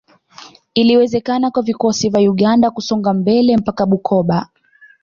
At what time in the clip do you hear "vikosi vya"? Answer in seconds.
1.63-2.21